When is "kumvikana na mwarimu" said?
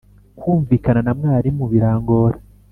0.39-1.63